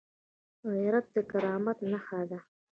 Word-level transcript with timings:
غیرت 0.71 1.05
د 1.15 1.17
کرامت 1.31 1.77
نښه 1.91 2.21
ده 2.29 2.39